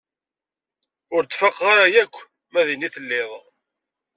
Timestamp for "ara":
1.73-1.85